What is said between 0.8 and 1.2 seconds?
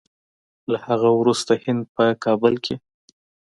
هغه